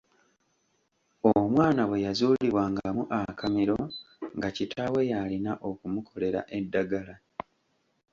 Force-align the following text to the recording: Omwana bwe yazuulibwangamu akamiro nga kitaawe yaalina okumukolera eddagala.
Omwana 1.33 1.81
bwe 1.89 2.03
yazuulibwangamu 2.05 3.03
akamiro 3.19 3.77
nga 4.37 4.49
kitaawe 4.55 4.99
yaalina 5.11 5.51
okumukolera 5.69 6.41
eddagala. 6.57 7.15